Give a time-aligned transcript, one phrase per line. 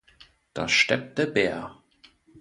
[0.55, 1.77] Da steppt der Bär.